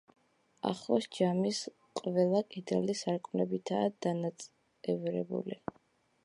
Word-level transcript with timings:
ახოს 0.69 1.07
ჯამის 1.17 1.59
ყველა 1.99 2.41
კედელი 2.55 2.97
სარკმლებითაა 3.03 3.93
დანაწევრებული. 4.07 5.61